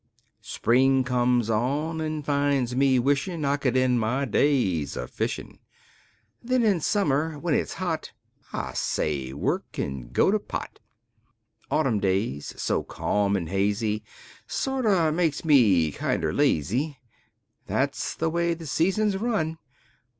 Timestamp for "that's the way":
17.67-18.55